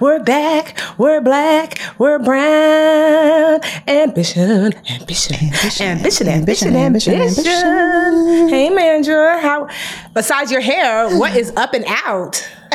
[0.00, 3.60] we're back, we're black, we're brown.
[3.86, 7.14] Ambition, ambition, ambition, ambition, ambition, ambition.
[7.14, 8.48] ambition.
[8.48, 9.68] Hey, Mandra, how,
[10.14, 12.46] besides your hair, what is up and out?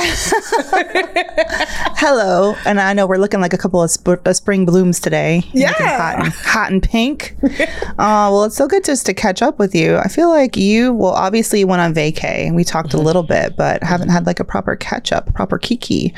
[1.97, 5.43] Hello, and I know we're looking like a couple of sp- uh, spring blooms today.
[5.53, 7.35] Yeah, hot and, hot and pink.
[7.43, 9.97] uh, well, it's so good just to catch up with you.
[9.97, 12.53] I feel like you, well, obviously you went on vacay.
[12.53, 12.99] We talked mm-hmm.
[12.99, 16.13] a little bit, but haven't had like a proper catch up, proper kiki.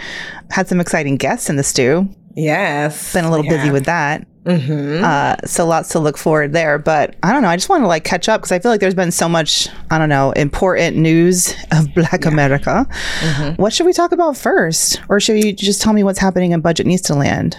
[0.49, 2.07] Had some exciting guests in the stew.
[2.35, 3.57] Yes, been a little yeah.
[3.57, 4.27] busy with that.
[4.43, 5.03] Mm-hmm.
[5.03, 6.77] Uh, so lots to look forward there.
[6.77, 7.47] But I don't know.
[7.47, 9.69] I just want to like catch up because I feel like there's been so much,
[9.89, 12.29] I don't know, important news of Black yeah.
[12.29, 12.87] America.
[13.19, 13.61] Mm-hmm.
[13.61, 15.01] What should we talk about first?
[15.09, 17.57] Or should you just tell me what's happening in Budgetnista Land?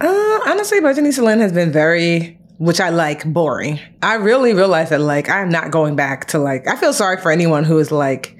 [0.00, 3.80] Uh, honestly, Budgetnista Land has been very, which I like, boring.
[4.02, 7.32] I really realized that like I'm not going back to like, I feel sorry for
[7.32, 8.37] anyone who is like,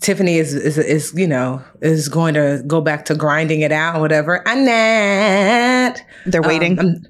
[0.00, 3.96] Tiffany is, is, is, you know, is going to go back to grinding it out
[3.96, 4.42] or whatever.
[4.46, 6.02] Annette.
[6.24, 6.78] They're waiting.
[6.78, 7.06] Um,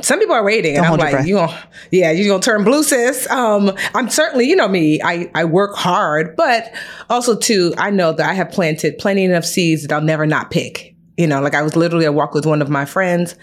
[0.00, 0.74] some people are waiting.
[0.74, 1.52] Don't and I'm like, you know,
[1.90, 3.28] yeah, you're gonna turn blue, sis.
[3.30, 6.72] Um, I'm certainly, you know me, I, I work hard, but
[7.10, 10.50] also too, I know that I have planted plenty enough seeds that I'll never not
[10.52, 10.94] pick.
[11.16, 13.34] You know, like I was literally a walk with one of my friends.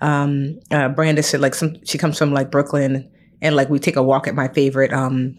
[0.00, 3.10] Um, uh, Brandis said like some, she comes from like Brooklyn
[3.42, 5.36] and like we take a walk at my favorite, um,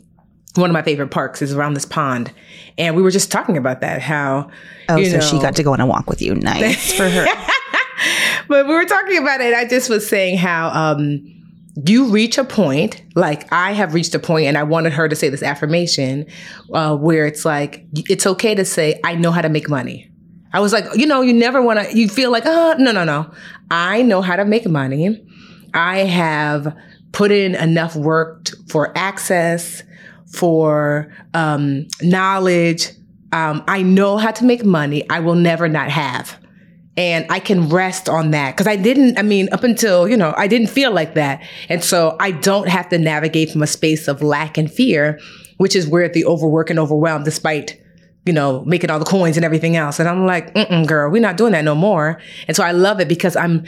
[0.56, 2.32] one of my favorite parks is around this pond.
[2.78, 4.50] And we were just talking about that, how.
[4.90, 6.36] Oh, so know, she got to go on a walk with you.
[6.36, 7.26] Nice for her.
[8.48, 9.54] but we were talking about it.
[9.54, 11.22] I just was saying how um,
[11.88, 15.16] you reach a point, like I have reached a point, and I wanted her to
[15.16, 16.26] say this affirmation
[16.74, 20.10] uh, where it's like, it's okay to say, I know how to make money.
[20.54, 23.04] I was like, you know, you never want to, you feel like, oh, no, no,
[23.04, 23.30] no.
[23.72, 25.22] I know how to make money.
[25.74, 26.74] I have
[27.12, 29.84] put in enough work t- for access
[30.36, 32.90] for um, knowledge.
[33.32, 35.10] Um, I know how to make money.
[35.10, 36.38] I will never not have.
[36.98, 40.34] And I can rest on that because I didn't, I mean, up until, you know,
[40.38, 41.44] I didn't feel like that.
[41.68, 45.20] And so I don't have to navigate from a space of lack and fear,
[45.58, 47.82] which is where the overwork and overwhelm, despite,
[48.26, 50.00] you know, making all the coins and everything else.
[50.00, 50.54] And I'm like,
[50.88, 52.22] girl, we're not doing that no more.
[52.48, 53.66] And so I love it because I'm,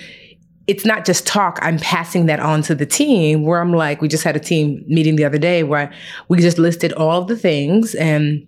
[0.68, 1.60] it's not just talk.
[1.62, 4.84] I'm passing that on to the team where I'm like, we just had a team
[4.88, 5.92] meeting the other day where
[6.28, 8.46] we just listed all of the things and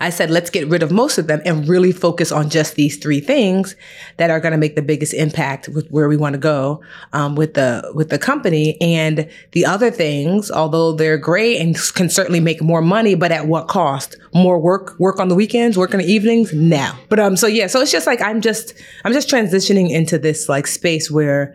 [0.00, 2.96] I said, let's get rid of most of them and really focus on just these
[2.96, 3.76] three things
[4.16, 6.82] that are going to make the biggest impact with where we want to go
[7.12, 8.80] um, with the with the company.
[8.80, 13.46] And the other things, although they're great and can certainly make more money, but at
[13.46, 14.16] what cost?
[14.34, 16.52] More work, work on the weekends, work in the evenings?
[16.52, 16.92] No.
[17.08, 20.48] But um, so yeah, so it's just like I'm just I'm just transitioning into this
[20.48, 21.54] like space where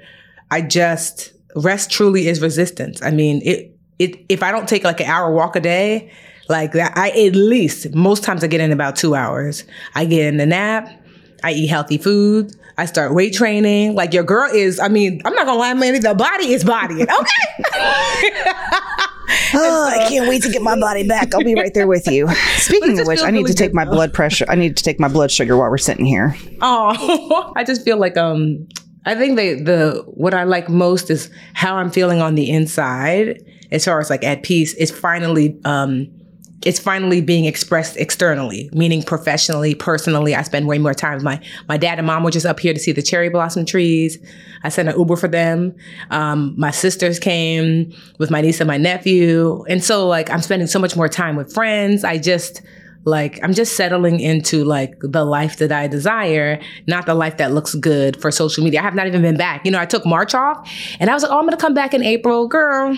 [0.51, 3.01] I just rest truly is resistance.
[3.01, 6.11] I mean, it it if I don't take like an hour walk a day
[6.51, 9.63] like that, I at least most times I get in about two hours.
[9.95, 10.89] I get in a nap.
[11.43, 12.55] I eat healthy food.
[12.77, 13.95] I start weight training.
[13.95, 14.79] Like your girl is.
[14.79, 15.99] I mean, I'm not gonna lie, man.
[15.99, 17.07] The body is bodying.
[17.09, 18.31] Okay.
[19.53, 21.33] oh, I can't wait to get my body back.
[21.33, 22.27] I'll be right there with you.
[22.57, 24.45] Speaking of which, I need really to take my blood pressure.
[24.49, 26.35] I need to take my blood sugar while we're sitting here.
[26.61, 28.67] Oh, I just feel like um,
[29.05, 33.41] I think the the what I like most is how I'm feeling on the inside,
[33.71, 34.73] as far as like at peace.
[34.73, 36.07] Is finally um
[36.63, 40.35] it's finally being expressed externally, meaning professionally, personally.
[40.35, 42.73] I spend way more time with my my dad and mom were just up here
[42.73, 44.17] to see the cherry blossom trees.
[44.63, 45.75] I sent an Uber for them.
[46.11, 50.67] Um, my sisters came with my niece and my nephew, and so like I'm spending
[50.67, 52.03] so much more time with friends.
[52.03, 52.61] I just
[53.03, 57.51] like I'm just settling into like the life that I desire, not the life that
[57.51, 58.79] looks good for social media.
[58.79, 59.65] I have not even been back.
[59.65, 60.69] You know, I took March off
[60.99, 62.47] and I was like, oh, I'm going to come back in April.
[62.47, 62.95] Girl,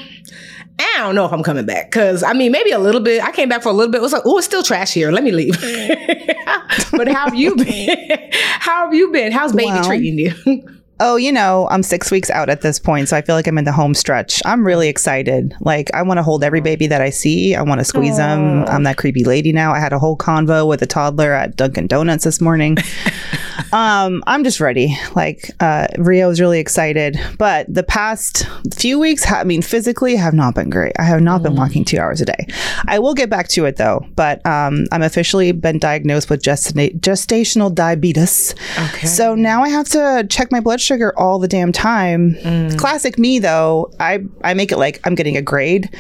[0.80, 3.24] I don't know if I'm coming back because I mean, maybe a little bit.
[3.24, 4.00] I came back for a little bit.
[4.00, 5.12] It was like, oh, it's still trash here.
[5.12, 5.60] Let me leave.
[6.92, 8.30] but how have you been?
[8.60, 9.32] how have you been?
[9.32, 10.68] How's baby treating you?
[11.04, 13.58] oh, you know, I'm six weeks out at this point, so I feel like I'm
[13.58, 14.42] in the home stretch.
[14.46, 15.54] I'm really excited.
[15.60, 17.56] Like, I want to hold every baby that I see.
[17.56, 18.18] I want to squeeze Aww.
[18.18, 18.64] them.
[18.70, 19.74] I'm that creepy lady now.
[19.74, 22.78] I had a whole convo with a toddler at Dunkin' Donuts this morning.
[23.74, 24.98] um, I'm just ready.
[25.14, 30.16] Like, uh, Rio is really excited, but the past few weeks, ha- I mean, physically,
[30.16, 30.94] have not been great.
[30.98, 31.44] I have not mm.
[31.44, 32.48] been walking two hours a day.
[32.88, 36.98] I will get back to it though, but um, I'm officially been diagnosed with gesta-
[37.00, 38.56] gestational diabetes.
[38.78, 39.08] Okay.
[39.08, 42.36] So now I have to check my blood sugar all the damn time.
[42.36, 42.78] Mm.
[42.78, 43.92] Classic me though.
[44.00, 45.94] I I make it like I'm getting a grade,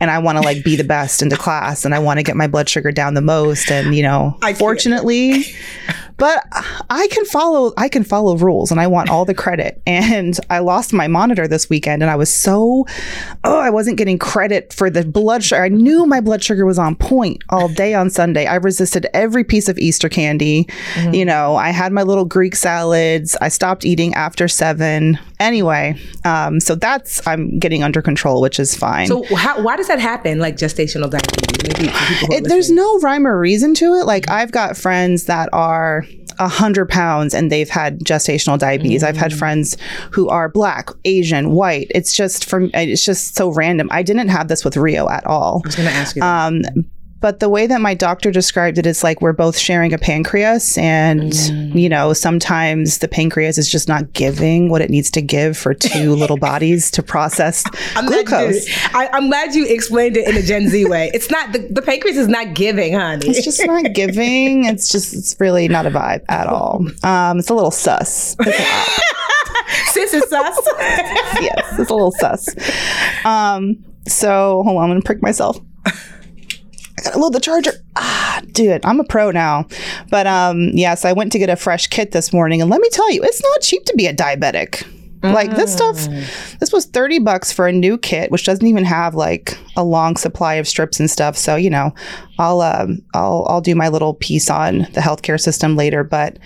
[0.00, 2.36] and I want to like be the best into class, and I want to get
[2.36, 3.70] my blood sugar down the most.
[3.70, 5.44] And you know, I fortunately.
[6.18, 6.44] but
[6.90, 9.82] I can follow I can follow rules and I want all the credit.
[9.98, 12.86] And I lost my monitor this weekend and I was so
[13.44, 15.62] oh, I wasn't getting credit for the blood sugar.
[15.62, 18.46] I knew my blood sugar was on point all day on Sunday.
[18.46, 20.64] I resisted every piece of Easter candy.
[20.94, 21.14] Mm-hmm.
[21.14, 23.36] You know, I had my little Greek salads.
[23.40, 25.18] I stopped eating after 7.
[25.40, 29.06] Anyway, um, so that's I'm getting under control, which is fine.
[29.06, 31.78] So how, why does that happen like gestational diabetes?
[31.78, 31.92] Maybe
[32.34, 34.06] it, there's no rhyme or reason to it.
[34.06, 36.04] Like I've got friends that are
[36.38, 39.02] a hundred pounds and they've had gestational diabetes.
[39.02, 39.08] Mm.
[39.08, 39.38] I've had mm.
[39.38, 39.76] friends
[40.12, 41.90] who are black, Asian, white.
[41.94, 43.88] It's just from it's just so random.
[43.90, 45.62] I didn't have this with Rio at all.
[45.64, 46.22] I was going to ask you.
[46.22, 46.62] Um,
[47.20, 50.78] but the way that my doctor described it is like we're both sharing a pancreas
[50.78, 51.74] and mm.
[51.74, 55.74] you know sometimes the pancreas is just not giving what it needs to give for
[55.74, 58.66] two little bodies to process I'm glucose.
[58.94, 61.10] I, am glad you explained it in a gen z way.
[61.14, 63.28] It's not the, the pancreas is not giving honey.
[63.28, 64.64] It's just not giving.
[64.64, 66.86] It's just it's really not a vibe at all.
[67.02, 68.36] Um, it's a little sus.
[69.86, 70.58] Sis is sus?
[71.40, 72.48] Yes it's a little sus.
[73.24, 75.58] Um, so hold on i'm gonna prick myself
[76.98, 77.72] I gotta load the charger.
[77.96, 79.66] Ah, dude, I'm a pro now.
[80.10, 82.88] But um, yes, I went to get a fresh kit this morning, and let me
[82.90, 84.84] tell you, it's not cheap to be a diabetic.
[85.20, 85.34] Mm.
[85.34, 85.96] Like this stuff,
[86.60, 90.16] this was 30 bucks for a new kit, which doesn't even have like a long
[90.16, 91.36] supply of strips and stuff.
[91.36, 91.92] So, you know,
[92.38, 96.38] I'll, um, I'll, I'll do my little piece on the healthcare system later, but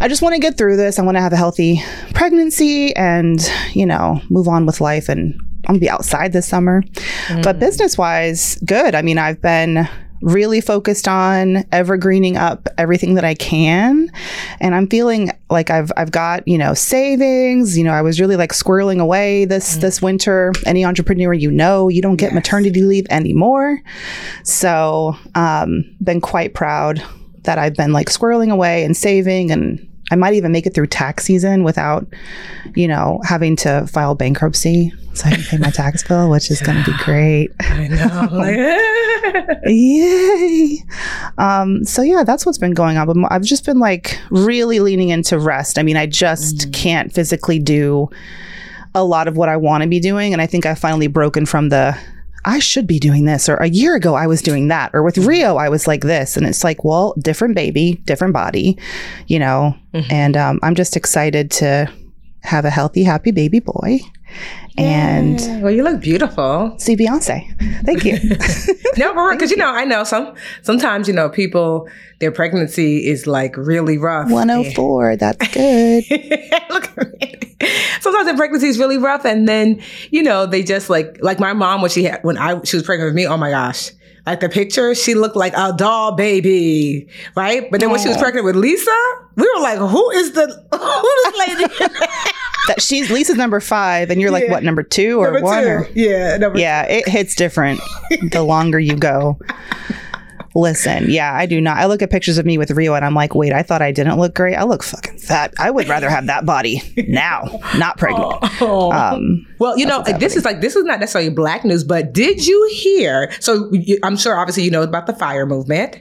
[0.00, 0.98] I just want to get through this.
[0.98, 1.82] I want to have a healthy
[2.12, 3.40] pregnancy and,
[3.72, 6.82] you know, move on with life and I'm gonna be outside this summer.
[7.28, 7.42] Mm.
[7.42, 8.94] But business wise, good.
[8.94, 9.88] I mean, I've been
[10.24, 14.10] really focused on evergreening up everything that I can.
[14.58, 17.76] And I'm feeling like I've I've got, you know, savings.
[17.76, 19.80] You know, I was really like squirreling away this mm.
[19.82, 20.52] this winter.
[20.66, 22.34] Any entrepreneur you know, you don't get yes.
[22.34, 23.80] maternity leave anymore.
[24.42, 27.02] So um been quite proud
[27.42, 30.88] that I've been like squirreling away and saving and I might even make it through
[30.88, 32.06] tax season without,
[32.74, 36.60] you know, having to file bankruptcy so I can pay my tax bill, which is
[36.60, 37.50] going to be great.
[37.60, 39.60] I know.
[39.66, 40.78] Yay.
[41.38, 43.06] Um, so yeah, that's what's been going on.
[43.06, 45.78] But I've just been like really leaning into rest.
[45.78, 46.72] I mean, I just mm.
[46.72, 48.10] can't physically do
[48.94, 50.32] a lot of what I want to be doing.
[50.32, 51.98] And I think I've finally broken from the
[52.44, 55.18] I should be doing this, or a year ago I was doing that, or with
[55.18, 58.78] Rio I was like this, and it's like, well, different baby, different body,
[59.26, 59.76] you know.
[59.92, 60.12] Mm-hmm.
[60.12, 61.90] And um, I'm just excited to
[62.44, 63.98] have a healthy, happy baby boy.
[64.76, 66.74] And well, you look beautiful.
[66.78, 67.84] See Beyonce.
[67.84, 68.18] Thank you.
[68.96, 71.88] no, because you know, I know some sometimes you know people
[72.18, 74.30] their pregnancy is like really rough.
[74.30, 75.16] 104.
[75.16, 76.04] That's good.
[76.70, 77.34] look at me
[78.00, 81.52] sometimes the pregnancy is really rough, and then you know they just like like my
[81.52, 83.26] mom when she had when I she was pregnant with me.
[83.26, 83.90] Oh my gosh.
[84.26, 87.70] Like the picture, she looked like a doll baby, right?
[87.70, 87.92] But then Aww.
[87.92, 88.96] when she was pregnant with Lisa,
[89.36, 91.92] we were like, "Who is the who this lady?"
[92.68, 95.62] that she's Lisa's number five, and you're like, what number two or number one?
[95.62, 95.68] Two.
[95.68, 96.92] Or, yeah, yeah, two.
[96.92, 97.80] it hits different
[98.30, 99.38] the longer you go.
[100.56, 101.78] Listen, yeah, I do not.
[101.78, 103.90] I look at pictures of me with Rio and I'm like, wait, I thought I
[103.90, 104.54] didn't look great.
[104.54, 105.52] I look fucking fat.
[105.58, 108.34] I would rather have that body now, not pregnant.
[108.60, 108.92] Oh.
[108.92, 112.46] Um, well, you know, this is like, this is not necessarily black news, but did
[112.46, 113.32] you hear?
[113.40, 116.00] So you, I'm sure obviously you know about the FIRE movement,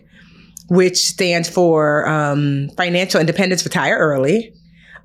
[0.68, 4.54] which stands for um, Financial Independence Retire Early.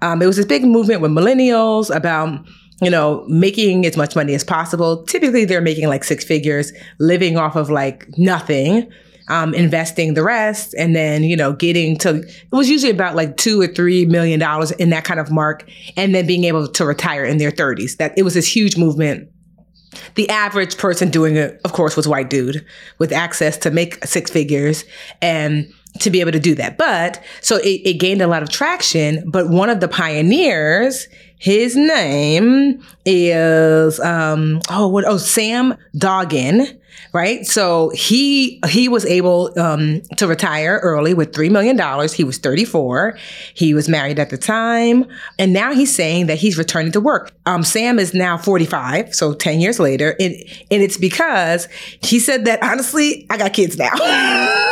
[0.02, 2.46] Um, it was this big movement with millennials about
[2.80, 5.04] you know, making as much money as possible.
[5.06, 8.88] Typically, they're making like six figures, living off of like nothing
[9.28, 13.36] um, investing the rest, and then you know getting to it was usually about like
[13.36, 16.84] two or three million dollars in that kind of mark, and then being able to
[16.84, 17.96] retire in their thirties.
[17.96, 19.30] That it was this huge movement
[20.14, 22.64] the average person doing it, of course, was white dude
[22.98, 24.84] with access to make six figures
[25.22, 26.78] and to be able to do that.
[26.78, 29.28] But so it, it gained a lot of traction.
[29.30, 31.08] But one of the pioneers,
[31.38, 36.78] his name is um oh what oh Sam Dogen
[37.12, 37.46] right?
[37.46, 42.12] So he he was able um, to retire early with three million dollars.
[42.12, 43.18] He was 34.
[43.54, 45.06] He was married at the time,
[45.38, 47.32] and now he's saying that he's returning to work.
[47.46, 50.34] Um, Sam is now 45, so 10 years later, and
[50.70, 51.68] and it's because
[52.02, 53.90] he said that honestly, I got kids now.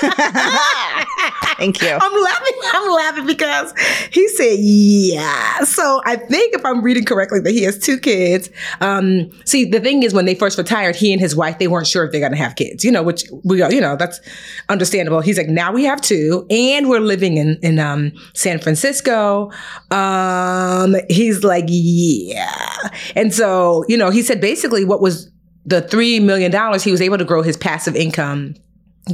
[1.58, 1.98] Thank you.
[2.00, 2.56] I'm laughing.
[2.72, 3.74] I'm laughing because
[4.12, 8.48] he said, "Yeah." So I think if I'm reading correctly, that he has two kids.
[8.80, 11.86] Um, see, the thing is, when they first retired, he and his wife they weren't
[11.86, 12.84] sure if they're going to have kids.
[12.84, 14.20] You know, which we, you know, that's
[14.68, 15.20] understandable.
[15.20, 19.50] He's like, now we have two, and we're living in in um, San Francisco.
[19.90, 22.76] Um, he's like, yeah,
[23.16, 25.30] and so you know, he said basically what was
[25.66, 28.54] the three million dollars he was able to grow his passive income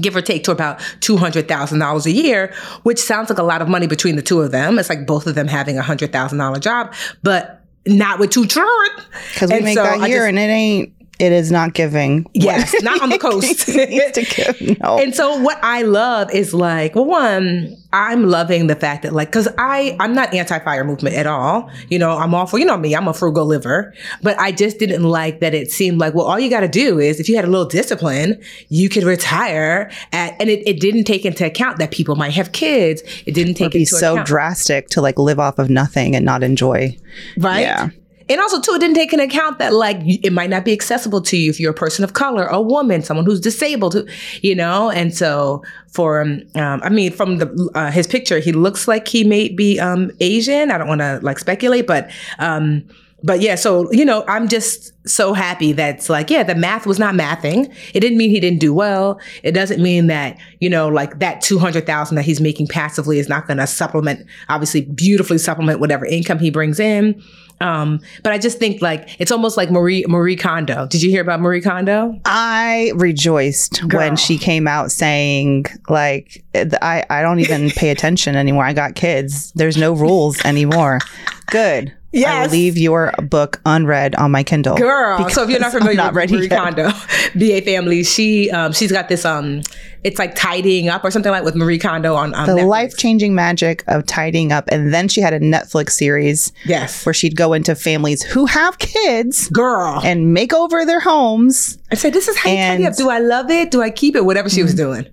[0.01, 3.87] give or take to about $200,000 a year, which sounds like a lot of money
[3.87, 4.79] between the two of them.
[4.79, 8.89] It's like both of them having a $100,000 job, but not with two children.
[9.33, 12.27] Because we And make so that here just- and it ain't, it is not giving.
[12.35, 13.67] Yes, not on the coast.
[13.69, 14.81] To give.
[14.81, 14.99] No.
[14.99, 19.31] And so what I love is like, well, one, I'm loving the fact that like,
[19.31, 21.71] cause I, I'm not anti-fire movement at all.
[21.89, 24.79] You know, I'm all for, you know me, I'm a frugal liver, but I just
[24.79, 27.37] didn't like that it seemed like, well, all you got to do is if you
[27.37, 31.79] had a little discipline, you could retire at, and it, it didn't take into account
[31.79, 33.03] that people might have kids.
[33.27, 34.27] It didn't take be into so account.
[34.27, 36.97] drastic to like live off of nothing and not enjoy.
[37.39, 37.61] right?
[37.61, 37.91] Yeah.
[38.29, 41.21] And also, too, it didn't take into account that like it might not be accessible
[41.23, 44.09] to you if you're a person of color, a woman, someone who's disabled,
[44.41, 44.91] you know.
[44.91, 49.09] And so, for um, um, I mean, from the uh, his picture, he looks like
[49.09, 50.71] he may be um Asian.
[50.71, 52.85] I don't want to like speculate, but um,
[53.23, 53.55] but yeah.
[53.55, 57.75] So you know, I'm just so happy that's like, yeah, the math was not mathing.
[57.93, 59.21] It didn't mean he didn't do well.
[59.43, 63.19] It doesn't mean that you know, like that two hundred thousand that he's making passively
[63.19, 67.23] is not going to supplement, obviously, beautifully supplement whatever income he brings in.
[67.65, 70.87] Um, but I just think like it's almost like Marie Marie Kondo.
[70.87, 72.21] Did you hear about Marie Kondo?
[72.27, 74.01] I rejoiced Girl.
[74.01, 78.65] when she came out saying like I I don't even pay attention anymore.
[78.65, 79.51] I got kids.
[79.53, 80.99] There's no rules anymore.
[81.47, 81.95] Good.
[82.15, 82.47] I Yes.
[82.51, 84.77] will leave your book unread on my Kindle.
[84.77, 86.59] Girl, so if you're not I'm familiar not with Marie yet.
[86.59, 86.91] Kondo,
[87.35, 89.63] BA family, she um, she's got this um,
[90.05, 93.35] it's like tidying up or something like with Marie Kondo on, on The life changing
[93.35, 94.69] magic of tidying up.
[94.71, 98.79] And then she had a Netflix series yes, where she'd go into families who have
[98.79, 100.01] kids girl.
[100.05, 101.79] and make over their homes.
[101.91, 102.97] I said, this is how you tidy up.
[102.97, 103.71] Do I love it?
[103.71, 104.25] Do I keep it?
[104.25, 105.07] Whatever she was doing.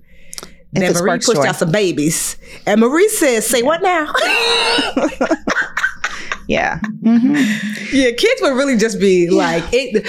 [0.74, 1.46] Then Marie pushed joy.
[1.46, 4.14] out some babies, and Marie says, "Say what now?"
[6.52, 6.80] Yeah.
[7.04, 7.36] hmm
[7.94, 10.06] Yeah, kids will really just be like it.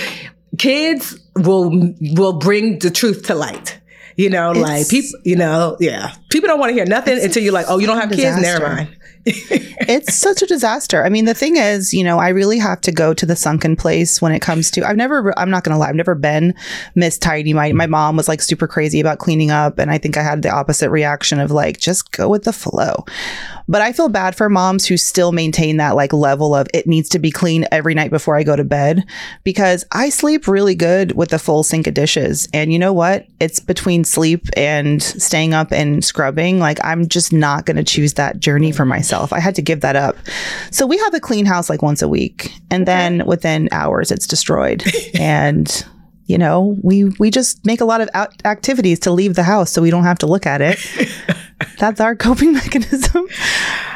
[0.58, 3.78] Kids will will bring the truth to light.
[4.16, 5.18] You know, like people.
[5.24, 6.14] You know, yeah.
[6.30, 8.40] People don't want to hear nothing until you're like, oh, you don't have kids.
[8.42, 8.96] Never mind.
[9.24, 11.04] it's such a disaster.
[11.04, 13.76] I mean, the thing is, you know, I really have to go to the sunken
[13.76, 14.84] place when it comes to.
[14.84, 15.32] I've never.
[15.38, 15.88] I'm not gonna lie.
[15.88, 16.54] I've never been
[16.96, 17.52] Miss Tidy.
[17.52, 20.42] My my mom was like super crazy about cleaning up, and I think I had
[20.42, 23.04] the opposite reaction of like just go with the flow.
[23.72, 27.08] But I feel bad for moms who still maintain that like level of it needs
[27.08, 29.02] to be clean every night before I go to bed
[29.44, 32.46] because I sleep really good with a full sink of dishes.
[32.52, 33.26] And you know what?
[33.40, 36.58] It's between sleep and staying up and scrubbing.
[36.58, 39.32] Like I'm just not going to choose that journey for myself.
[39.32, 40.16] I had to give that up.
[40.70, 44.26] So we have a clean house like once a week and then within hours it's
[44.26, 44.84] destroyed.
[45.18, 45.82] and
[46.26, 48.08] you know, we we just make a lot of
[48.44, 50.78] activities to leave the house so we don't have to look at it.
[51.78, 53.26] That's our coping mechanism.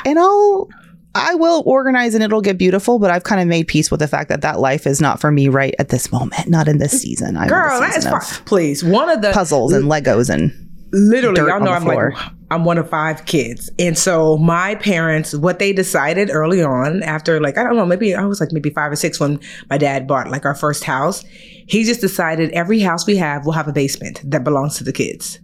[0.05, 0.69] And I'll
[1.17, 4.09] I will organize and it'll get beautiful, but I've kind of made peace with the
[4.09, 7.01] fact that that life is not for me right at this moment, not in this
[7.01, 7.39] season.
[7.39, 8.45] I'm Girl, the that is fine.
[8.45, 10.53] Please, one of the puzzles and Legos and
[10.93, 12.13] literally, y'all know I'm floor.
[12.15, 13.71] like, I'm one of five kids.
[13.79, 18.15] And so my parents, what they decided early on after like, I don't know, maybe
[18.15, 21.25] I was like maybe five or six when my dad bought like our first house.
[21.69, 24.93] He just decided every house we have will have a basement that belongs to the
[24.93, 25.41] kids.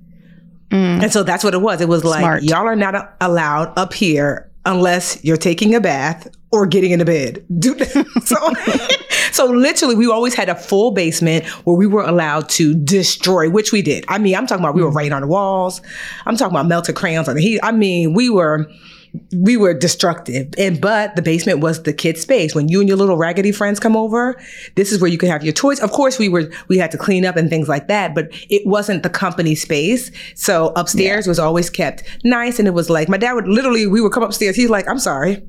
[0.73, 1.02] Mm.
[1.02, 1.81] And so that's what it was.
[1.81, 2.43] It was like, Smart.
[2.43, 7.00] y'all are not a- allowed up here unless you're taking a bath or getting in
[7.00, 7.45] into bed.
[7.59, 7.79] Do-
[8.25, 8.37] so,
[9.33, 13.71] so literally, we always had a full basement where we were allowed to destroy, which
[13.71, 14.05] we did.
[14.09, 14.95] I mean, I'm talking about we were mm.
[14.95, 15.83] writing on the walls.
[16.25, 17.61] I'm talking about melted crayons on the heat.
[17.62, 18.71] I mean, we were
[19.33, 20.54] we were destructive.
[20.57, 22.54] And but the basement was the kid space.
[22.54, 24.40] When you and your little raggedy friends come over,
[24.75, 25.81] this is where you can have your toys.
[25.81, 28.66] Of course, we were we had to clean up and things like that, but it
[28.66, 30.11] wasn't the company space.
[30.35, 32.59] So upstairs was always kept nice.
[32.59, 34.57] And it was like my dad would literally we would come upstairs.
[34.57, 35.42] He's like, I'm sorry.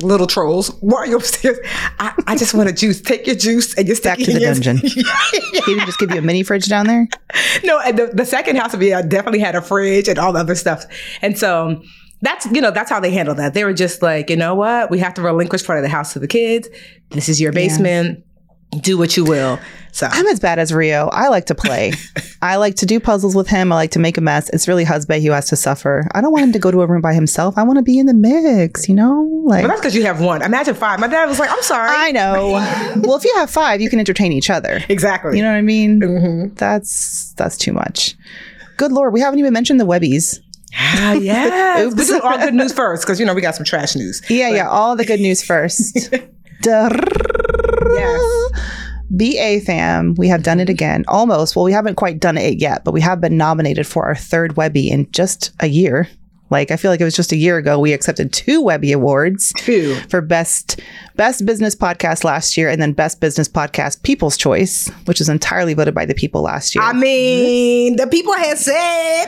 [0.00, 0.68] little trolls.
[0.80, 1.58] Why are you upstairs?
[2.00, 3.00] I, I just want a juice.
[3.00, 4.78] Take your juice and just Back to the dungeon.
[4.82, 7.06] he didn't just give you a mini fridge down there.
[7.62, 10.40] no, and the, the second house be I definitely had a fridge and all the
[10.40, 10.84] other stuff.
[11.20, 11.80] And so
[12.22, 13.52] that's you know that's how they handle that.
[13.52, 16.12] They were just like, you know what, we have to relinquish part of the house
[16.14, 16.68] to the kids.
[17.10, 18.18] This is your basement.
[18.18, 18.24] Yeah.
[18.80, 19.58] Do what you will.
[19.92, 21.08] So I'm as bad as Rio.
[21.08, 21.92] I like to play.
[22.42, 23.70] I like to do puzzles with him.
[23.70, 24.48] I like to make a mess.
[24.48, 26.08] It's really husband who has to suffer.
[26.14, 27.58] I don't want him to go to a room by himself.
[27.58, 28.88] I want to be in the mix.
[28.88, 29.64] You know, like.
[29.64, 30.40] But that's because you have one.
[30.40, 31.00] Imagine five.
[31.00, 32.52] My dad was like, "I'm sorry." I know.
[33.02, 34.80] well, if you have five, you can entertain each other.
[34.88, 35.36] Exactly.
[35.36, 36.00] You know what I mean?
[36.00, 36.54] Mm-hmm.
[36.54, 38.14] That's that's too much.
[38.78, 40.40] Good lord, we haven't even mentioned the Webbies.
[40.74, 41.86] Ah, yeah.
[41.86, 44.22] we do all good news first because you know we got some trash news.
[44.28, 44.56] Yeah, but.
[44.56, 44.68] yeah.
[44.68, 46.08] All the good news first.
[46.64, 48.50] yes.
[49.14, 51.04] BA fam, we have done it again.
[51.06, 51.54] Almost.
[51.54, 54.56] Well, we haven't quite done it yet, but we have been nominated for our third
[54.56, 56.08] Webby in just a year.
[56.52, 59.54] Like I feel like it was just a year ago we accepted two Webby awards.
[59.56, 60.80] Two for best
[61.16, 65.72] best business podcast last year, and then best business podcast People's Choice, which was entirely
[65.72, 66.84] voted by the people last year.
[66.84, 69.26] I mean, the people had said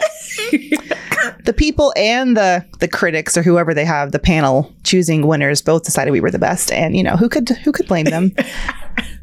[1.45, 5.85] the people and the the critics or whoever they have the panel choosing winners both
[5.85, 8.33] decided we were the best, and you know who could who could blame them.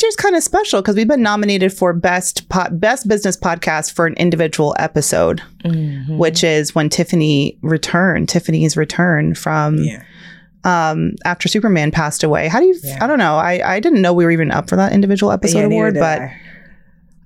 [0.00, 3.92] this year's kind of special because we've been nominated for best po- best business podcast
[3.92, 6.16] for an individual episode, mm-hmm.
[6.16, 8.28] which is when Tiffany returned.
[8.28, 10.02] Tiffany's return from yeah.
[10.64, 12.48] um, after Superman passed away.
[12.48, 12.78] How do you?
[12.82, 13.04] Yeah.
[13.04, 13.36] I don't know.
[13.36, 16.20] I I didn't know we were even up for that individual episode yeah, award, but
[16.22, 16.40] I.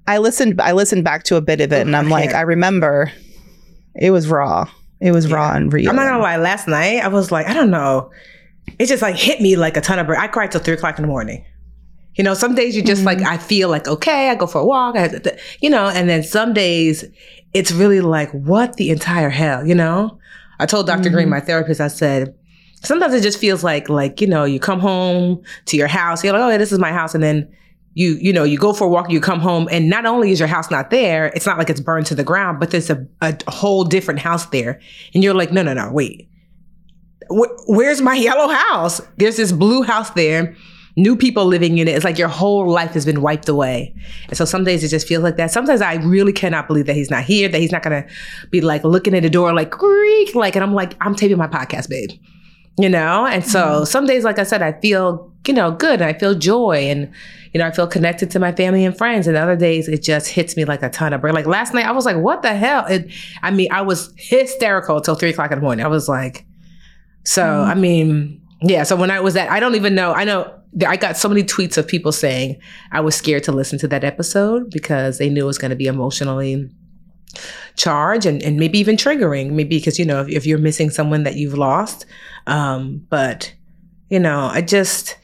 [0.09, 0.19] I.
[0.19, 0.61] listened.
[0.61, 3.13] I listened back to a bit of it, and I'm like, I remember
[3.95, 4.69] it was raw.
[5.01, 5.91] It was raw and real.
[5.91, 6.39] I'm not gonna lie.
[6.39, 8.11] Last night, I was like, I don't know.
[8.79, 10.09] It just like hit me like a ton of.
[10.11, 11.45] I cried till three o'clock in the morning.
[12.17, 13.23] You know, some days you just mm-hmm.
[13.23, 15.21] like, I feel like, okay, I go for a walk, I,
[15.61, 17.05] you know, and then some days
[17.53, 20.19] it's really like, what the entire hell, you know?
[20.61, 21.15] I told doctor mm-hmm.
[21.15, 22.35] Green, my therapist, I said,
[22.83, 26.33] sometimes it just feels like, like, you know, you come home to your house, you're
[26.33, 27.15] like, oh, yeah, this is my house.
[27.15, 27.53] And then
[27.95, 30.41] you, you know, you go for a walk, you come home, and not only is
[30.41, 33.07] your house not there, it's not like it's burned to the ground, but there's a,
[33.23, 34.81] a whole different house there.
[35.15, 36.29] And you're like, no, no, no, wait.
[37.29, 39.01] where's my yellow house?
[39.17, 40.57] There's this blue house there
[40.97, 41.95] new people living in it.
[41.95, 43.95] It's like your whole life has been wiped away.
[44.29, 45.51] And so some days it just feels like that.
[45.51, 48.07] Sometimes I really cannot believe that he's not here, that he's not gonna
[48.51, 51.49] be like looking at the door like creak, like, and I'm like, I'm taping my
[51.49, 52.11] podcast, babe.
[52.79, 53.27] You know?
[53.27, 53.85] And so mm-hmm.
[53.85, 57.13] some days, like I said, I feel, you know, good and I feel joy and
[57.53, 59.29] you know, I feel connected to my family and friends.
[59.29, 61.35] And other days it just hits me like a ton of bricks.
[61.35, 62.85] Like last night I was like, what the hell?
[62.87, 65.85] It, I mean, I was hysterical till three o'clock in the morning.
[65.85, 66.45] I was like,
[67.23, 67.67] so mm.
[67.69, 68.83] I mean, yeah.
[68.83, 70.13] So when I was at, I don't even know.
[70.13, 70.53] I know
[70.87, 72.61] I got so many tweets of people saying
[72.91, 75.77] I was scared to listen to that episode because they knew it was going to
[75.77, 76.69] be emotionally
[77.77, 79.53] charged and, and maybe even triggering.
[79.53, 82.07] Maybe because, you know, if, if you're missing someone that you've lost.
[82.47, 83.55] Um, but,
[84.09, 85.17] you know, I just,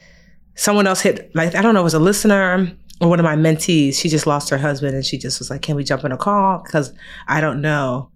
[0.55, 3.35] someone else hit, like, I don't know, it was a listener or one of my
[3.35, 3.95] mentees.
[3.95, 6.17] She just lost her husband and she just was like, can we jump in a
[6.17, 6.61] call?
[6.63, 6.93] Because
[7.27, 8.09] I don't know,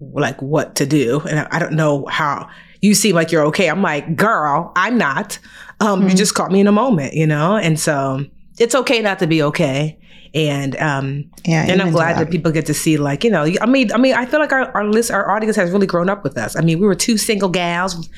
[0.00, 1.20] like, what to do.
[1.28, 2.48] And I, I don't know how
[2.80, 3.68] you seem like you're okay.
[3.68, 5.38] I'm like, girl, I'm not.
[5.80, 6.10] Um, mm-hmm.
[6.10, 7.56] You just caught me in a moment, you know?
[7.56, 8.24] And so
[8.58, 9.98] it's okay not to be okay.
[10.34, 12.24] And um, yeah, and I'm glad that.
[12.24, 12.30] that.
[12.30, 14.70] people get to see, like, you know, I mean, I mean, I feel like our
[14.76, 16.54] our list, our audience has really grown up with us.
[16.54, 18.08] I mean, we were two single gals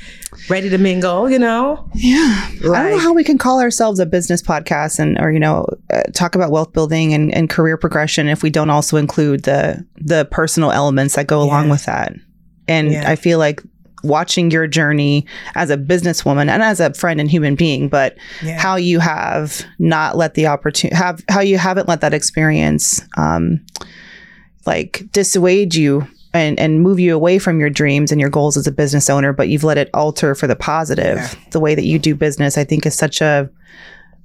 [0.48, 1.88] ready to mingle, you know.
[1.94, 5.30] Yeah, like, I don't know how we can call ourselves a business podcast and, or
[5.30, 8.96] you know, uh, talk about wealth building and, and career progression if we don't also
[8.96, 12.12] include the the personal elements that go along with that.
[12.66, 13.08] And yeah.
[13.08, 13.62] I feel like
[14.02, 18.58] watching your journey as a businesswoman and as a friend and human being, but yeah.
[18.58, 23.64] how you have not let the opportunity have how you haven't let that experience um,
[24.66, 28.66] like dissuade you and and move you away from your dreams and your goals as
[28.66, 31.16] a business owner, but you've let it alter for the positive.
[31.16, 31.34] Yeah.
[31.50, 33.50] The way that you do business, I think, is such a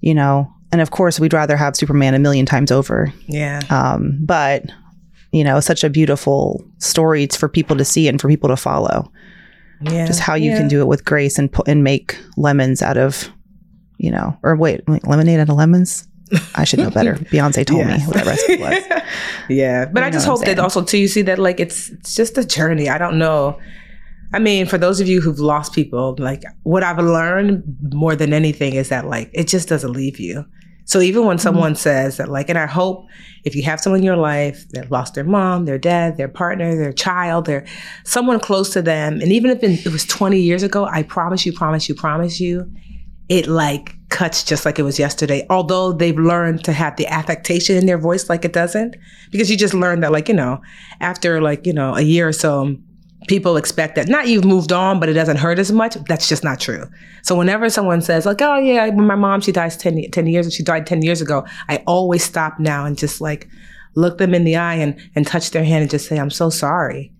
[0.02, 3.12] you know, and of course, we'd rather have Superman a million times over.
[3.28, 3.62] Yeah.
[3.70, 4.66] Um, but
[5.32, 9.12] you know, such a beautiful story for people to see and for people to follow.
[9.82, 10.06] Yeah.
[10.06, 10.58] Just how you yeah.
[10.58, 13.30] can do it with grace and put and make lemons out of,
[13.98, 16.08] you know, or wait, lemonade out of lemons.
[16.56, 17.14] I should know better.
[17.32, 18.00] Beyonce told yes.
[18.00, 19.04] me what that recipe was.
[19.50, 22.38] yeah, but I just hope that also too you see that like it's it's just
[22.38, 22.90] a journey.
[22.90, 23.60] I don't know.
[24.34, 28.34] I mean, for those of you who've lost people, like what I've learned more than
[28.34, 30.46] anything is that like it just doesn't leave you.
[30.86, 31.44] So even when mm-hmm.
[31.44, 31.80] someone mm-hmm.
[31.80, 33.08] says that, like, and I hope
[33.44, 36.76] if you have someone in your life that lost their mom, their dad, their partner,
[36.76, 37.66] their child, their
[38.04, 41.54] someone close to them, and even if it was 20 years ago, I promise you,
[41.54, 42.72] promise you, promise you,
[43.28, 45.46] it like cuts just like it was yesterday.
[45.50, 48.96] Although they've learned to have the affectation in their voice like it doesn't,
[49.32, 50.62] because you just learn that, like, you know,
[51.02, 52.78] after like, you know, a year or so,
[53.28, 55.96] people expect that not you've moved on, but it doesn't hurt as much.
[56.08, 56.86] That's just not true.
[57.24, 60.64] So whenever someone says like, oh yeah, my mom, she died 10, 10 years, she
[60.64, 61.46] died 10 years ago.
[61.70, 63.48] I always stop now and just like
[63.96, 66.50] look them in the eye and, and touch their hand and just say, I'm so
[66.50, 67.12] sorry.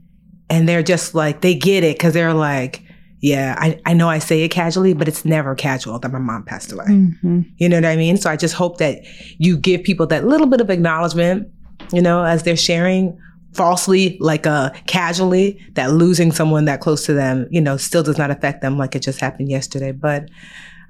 [0.50, 2.84] And they're just like, they get it because they're like,
[3.22, 6.44] yeah, I, I know I say it casually, but it's never casual that my mom
[6.44, 6.86] passed away.
[6.86, 7.42] Mm-hmm.
[7.58, 8.18] You know what I mean?
[8.18, 9.00] So I just hope that
[9.40, 11.48] you give people that little bit of acknowledgement,
[11.92, 13.18] you know, as they're sharing
[13.56, 18.18] falsely, like uh, casually, that losing someone that close to them, you know, still does
[18.18, 19.92] not affect them like it just happened yesterday.
[19.92, 20.30] But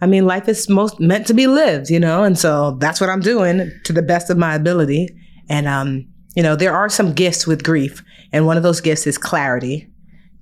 [0.01, 3.09] I mean, life is most meant to be lived, you know, and so that's what
[3.09, 5.09] I'm doing to the best of my ability.
[5.47, 9.07] And um, you know, there are some gifts with grief, and one of those gifts
[9.07, 9.89] is clarity,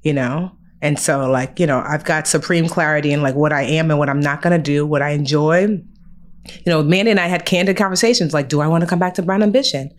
[0.01, 0.51] you know.
[0.81, 3.99] And so, like, you know, I've got supreme clarity in like what I am and
[3.99, 5.61] what I'm not gonna do, what I enjoy.
[5.65, 9.13] You know, Mandi and I had candid conversations like, do I want to come back
[9.13, 9.91] to Brown Ambition?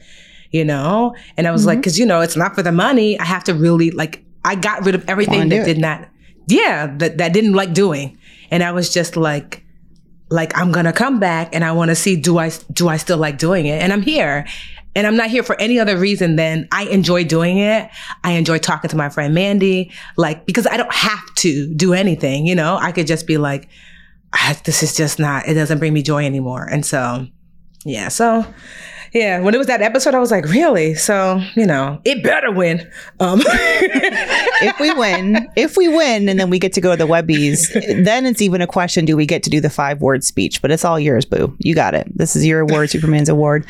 [0.54, 1.16] You know?
[1.36, 1.70] And I was mm-hmm.
[1.70, 3.18] like, cause you know, it's not for the money.
[3.18, 6.08] I have to really like, I got rid of everything that did not,
[6.46, 8.16] yeah, that, that didn't like doing.
[8.52, 9.64] And I was just like,
[10.30, 12.98] like, I'm going to come back and I want to see, do I, do I
[12.98, 13.82] still like doing it?
[13.82, 14.46] And I'm here.
[14.94, 17.90] And I'm not here for any other reason than I enjoy doing it.
[18.22, 22.46] I enjoy talking to my friend Mandi, like, because I don't have to do anything,
[22.46, 22.76] you know?
[22.80, 23.68] I could just be like,
[24.34, 26.68] ah, this is just not, it doesn't bring me joy anymore.
[26.70, 27.26] And so,
[27.84, 28.46] yeah, so
[29.14, 30.94] yeah, when it was that episode, I was like, really?
[30.94, 32.90] So, you know, it better win.
[33.20, 33.42] Um.
[33.46, 37.72] if we win, if we win, and then we get to go to the Webbies,
[38.04, 40.60] then it's even a question do we get to do the five word speech?
[40.60, 41.56] But it's all yours, boo.
[41.60, 42.08] You got it.
[42.12, 43.64] This is your award, Superman's award.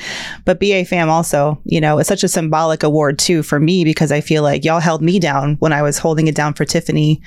[0.46, 4.11] But BA fam also, you know, it's such a symbolic award too for me because
[4.11, 7.20] I feel like y'all held me down when I was holding it down for Tiffany.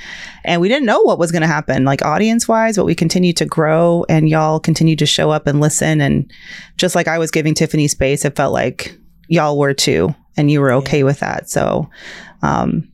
[0.44, 3.38] And we didn't know what was going to happen, like audience wise, but we continued
[3.38, 6.02] to grow and y'all continued to show up and listen.
[6.02, 6.32] And
[6.78, 10.50] just like I was giving Tiffany space space, it felt like y'all were too, and
[10.50, 11.04] you were okay yeah.
[11.04, 11.50] with that.
[11.50, 11.90] So,
[12.42, 12.88] um,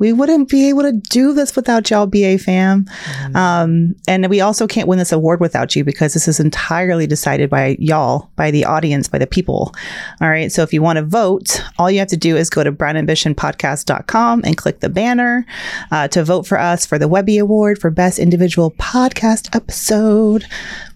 [0.00, 2.84] we wouldn't be able to do this without y'all, BA fam.
[2.84, 3.36] Mm-hmm.
[3.36, 7.50] Um, and we also can't win this award without you because this is entirely decided
[7.50, 9.74] by y'all, by the audience, by the people.
[10.20, 10.52] All right.
[10.52, 14.42] So if you want to vote, all you have to do is go to brownambitionpodcast.com
[14.44, 15.44] and click the banner
[15.90, 20.44] uh, to vote for us for the Webby Award for Best Individual Podcast Episode.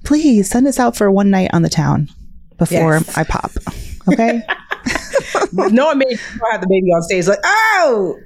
[0.04, 2.08] Please send us out for one night on the town
[2.64, 3.18] before yes.
[3.18, 3.52] I pop.
[4.08, 4.42] Okay.
[5.52, 6.16] no me
[6.50, 8.18] have the baby on stage like, oh,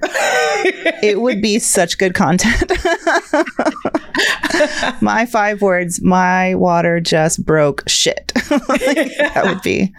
[1.03, 2.71] it would be such good content.
[5.01, 8.31] my five words: my water just broke shit.
[8.49, 9.93] that would be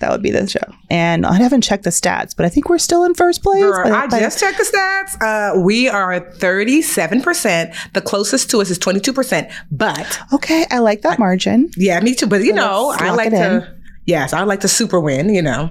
[0.00, 0.58] that would be the show.
[0.88, 3.62] And I haven't checked the stats, but I think we're still in first place.
[3.62, 5.22] Girl, I just checked the stats.
[5.22, 7.92] Uh, we are 37%.
[7.92, 9.52] The closest to us is 22%.
[9.70, 11.70] But okay, I like that margin.
[11.76, 12.26] Yeah, me too.
[12.26, 13.56] But you so know, I like to.
[13.56, 13.79] In.
[14.10, 15.32] Yes, I like to super win.
[15.32, 15.70] You know.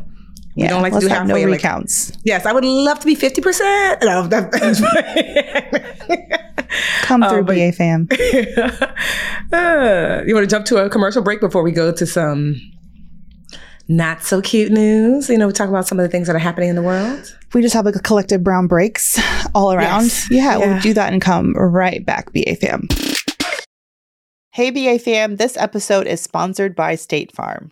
[0.56, 1.46] We yeah, don't like to do halfway.
[1.46, 2.10] No recounts.
[2.10, 4.02] Like, yes, I would love to be 50%.
[4.02, 4.28] No,
[7.04, 8.08] Come through, uh, but, BA fam.
[9.54, 12.60] uh, you want to jump to a commercial break before we go to some
[13.88, 15.30] not so cute news.
[15.30, 17.38] You know, we talk about some of the things that are happening in the world.
[17.54, 19.20] We just have like a collective brown breaks
[19.56, 20.04] all around.
[20.04, 20.32] Yes.
[20.32, 22.88] Yeah, yeah, we'll do that and come right back, BA fam.
[24.52, 27.72] Hey, BA fam, this episode is sponsored by State Farm.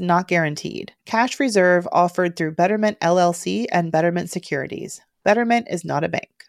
[0.00, 0.92] not guaranteed.
[1.06, 5.00] Cash reserve offered through Betterment LLC and Betterment Securities.
[5.24, 6.44] Betterment is not a bank.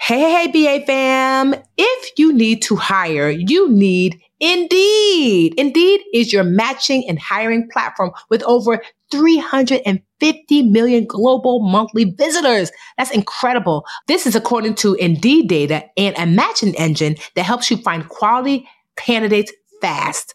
[0.00, 1.54] Hey, hey, hey, BA fam.
[1.78, 5.54] If you need to hire, you need Indeed.
[5.56, 12.72] Indeed is your matching and hiring platform with over 350 million global monthly visitors.
[12.98, 13.86] That's incredible.
[14.08, 18.68] This is according to Indeed data and a matching engine that helps you find quality
[18.96, 20.34] candidates fast.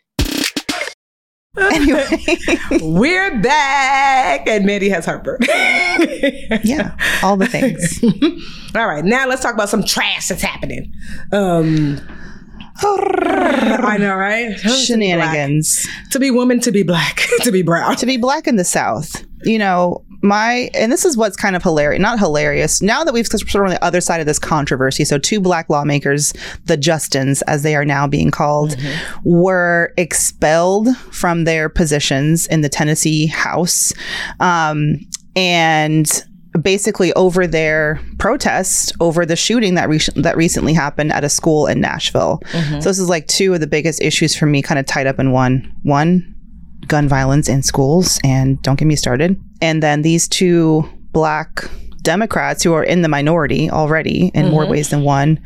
[1.57, 2.07] Anyway,
[2.81, 5.39] we're back, and Mandi has heartburn.
[6.63, 8.01] yeah, all the things.
[8.75, 10.93] all right, now let's talk about some trash that's happening.
[11.33, 11.99] Um,
[12.83, 14.57] I know, right?
[14.59, 15.87] Shenanigans.
[16.11, 19.23] To be woman, to be black, to be brown, to be black in the South.
[19.43, 23.25] You know, my and this is what's kind of hilarious not hilarious now that we've
[23.25, 26.33] sort of on the other side of this controversy so two black lawmakers
[26.65, 29.29] the justins as they are now being called mm-hmm.
[29.29, 33.93] were expelled from their positions in the tennessee house
[34.39, 34.99] um,
[35.35, 36.23] and
[36.59, 41.67] basically over their protest over the shooting that re- that recently happened at a school
[41.67, 42.41] in Nashville.
[42.51, 42.81] Mm-hmm.
[42.81, 45.19] So this is like two of the biggest issues for me kind of tied up
[45.19, 45.73] in one.
[45.83, 46.35] One
[46.87, 49.41] gun violence in schools and don't get me started.
[49.61, 51.69] And then these two black
[52.01, 54.51] Democrats who are in the minority already in mm-hmm.
[54.51, 55.39] more ways than one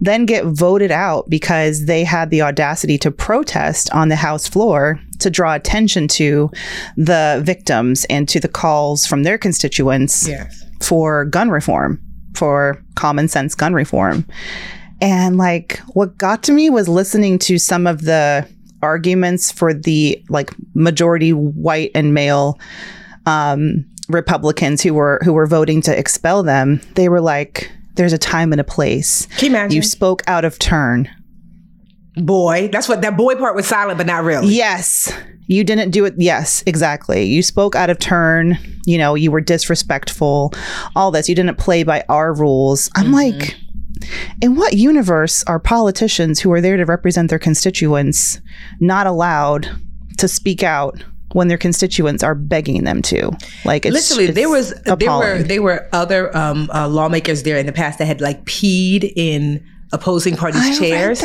[0.00, 5.00] then get voted out because they had the audacity to protest on the House floor
[5.18, 6.50] to draw attention to
[6.96, 10.64] the victims and to the calls from their constituents yes.
[10.80, 12.00] for gun reform,
[12.34, 14.26] for common sense gun reform.
[15.00, 18.48] And like what got to me was listening to some of the
[18.82, 22.58] arguments for the like majority white and male
[23.26, 28.18] um, Republicans who were who were voting to expel them, they were like, "There's a
[28.18, 29.76] time and a place." Can you imagine?
[29.76, 31.08] You spoke out of turn.
[32.16, 34.48] Boy, that's what that boy part was silent, but not really.
[34.48, 35.12] Yes,
[35.46, 36.14] you didn't do it.
[36.16, 37.24] Yes, exactly.
[37.24, 38.58] You spoke out of turn.
[38.86, 40.52] You know, you were disrespectful.
[40.94, 41.28] All this.
[41.28, 42.90] You didn't play by our rules.
[42.96, 43.14] I'm mm-hmm.
[43.14, 43.56] like
[44.40, 48.40] in what universe are politicians who are there to represent their constituents
[48.80, 49.68] not allowed
[50.18, 51.02] to speak out
[51.32, 53.30] when their constituents are begging them to?
[53.64, 54.98] Like, it's, literally, it's there was appalling.
[54.98, 58.44] there were there were other um, uh, lawmakers there in the past that had like
[58.44, 59.64] peed in
[59.96, 61.22] opposing parties' chairs.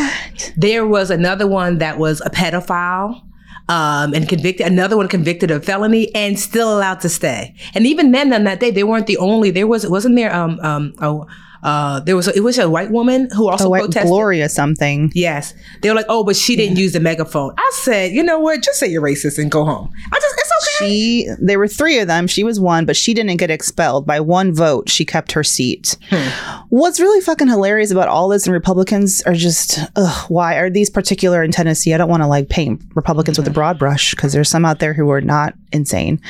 [0.57, 3.21] There was another one that was a pedophile.
[3.69, 7.55] Um, and convicted another one convicted of felony and still allowed to stay.
[7.73, 9.49] And even then, on that day, they weren't the only.
[9.49, 11.25] There was wasn't there um um oh
[11.63, 14.09] uh, there was a, it was a white woman who also white protested.
[14.09, 15.11] Gloria something.
[15.13, 16.83] Yes, they were like, oh, but she didn't yeah.
[16.83, 17.53] use the megaphone.
[17.57, 18.63] I said, you know what?
[18.63, 19.91] Just say you're racist and go home.
[20.11, 20.70] I just it's okay.
[20.81, 22.27] She there were three of them.
[22.27, 24.89] She was one, but she didn't get expelled by one vote.
[24.89, 25.97] She kept her seat.
[26.09, 26.65] Hmm.
[26.69, 30.89] What's really fucking hilarious about all this, and Republicans are just, ugh, why are these
[30.89, 31.93] particular in Tennessee?
[31.93, 34.79] I don't want to like paint Republicans with a broad brush because there's some out
[34.79, 36.21] there who are not insane.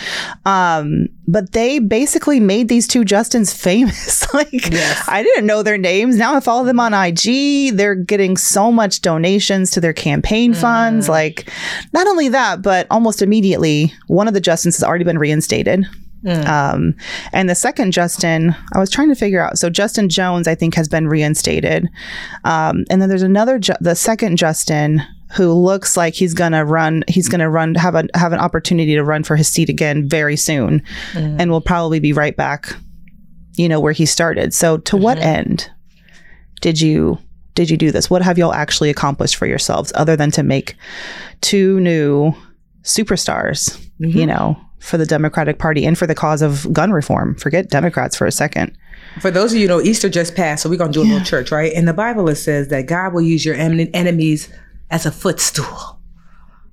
[0.45, 4.31] Um, but they basically made these two Justins famous.
[4.33, 5.05] like Yes.
[5.07, 6.17] I didn't know their names.
[6.17, 7.75] Now I follow them on IG.
[7.75, 11.07] They're getting so much donations to their campaign funds.
[11.07, 11.49] Like,
[11.93, 15.85] not only that, but almost immediately, one of the Justins has already been reinstated.
[16.73, 16.93] Um,
[17.33, 19.57] and the second Justin, I was trying to figure out.
[19.57, 21.89] So Justin Jones, I think, has been reinstated.
[22.43, 25.01] Um, and then there's another, Ju- the second Justin,
[25.35, 27.03] who looks like he's gonna run.
[27.07, 30.35] He's gonna run, have a have an opportunity to run for his seat again very
[30.35, 30.83] soon,
[31.39, 32.75] and will probably be right back,
[33.55, 34.53] you know, where he started.
[34.53, 35.69] So to what end
[36.61, 37.17] did you
[37.55, 38.09] did you do this?
[38.09, 40.75] What have y'all actually accomplished for yourselves other than to make
[41.39, 42.33] two new
[42.83, 43.79] superstars?
[43.99, 44.27] You mm-hmm.
[44.27, 47.35] know, for the Democratic Party and for the cause of gun reform.
[47.35, 48.75] Forget Democrats for a second.
[49.19, 51.25] For those of you who know, Easter just passed, so we're gonna do a little
[51.25, 51.71] church, right?
[51.71, 54.49] In the Bible, it says that God will use your em- enemies
[54.89, 55.99] as a footstool.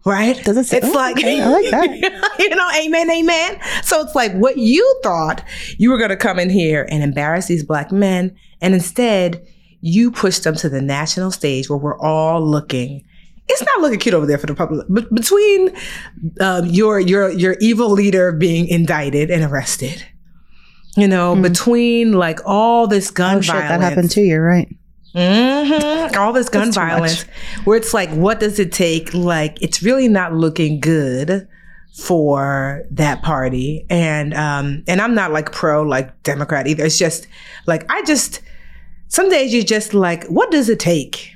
[0.07, 0.43] Right?
[0.43, 2.37] Does it say- It's oh, like okay, I like that.
[2.39, 3.61] you know, amen, amen.
[3.83, 5.45] So it's like what you thought
[5.77, 9.45] you were gonna come in here and embarrass these black men, and instead
[9.81, 13.05] you pushed them to the national stage where we're all looking.
[13.49, 14.87] It's not looking cute over there for the public.
[14.89, 15.75] But between
[16.41, 20.05] um, your your your evil leader being indicted and arrested,
[20.97, 23.39] you know, between like all this gun.
[23.39, 24.23] Oh shit, violence, that happened too.
[24.23, 24.69] You're right.
[25.15, 27.23] hmm All this gun violence,
[27.65, 29.15] where it's like, what does it take?
[29.15, 31.49] Like, it's really not looking good
[31.95, 33.87] for that party.
[33.89, 36.85] And um, and I'm not like pro like Democrat either.
[36.85, 37.27] It's just
[37.67, 38.41] like I just
[39.09, 41.33] some days you just like, what does it take?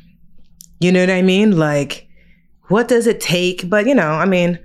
[0.82, 1.56] You know what I mean?
[1.58, 2.08] Like,
[2.68, 3.68] what does it take?
[3.68, 4.58] But you know, I mean,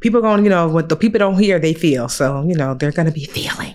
[0.00, 2.08] people going, you know, what the people don't hear, they feel.
[2.08, 3.74] So you know, they're gonna be feeling.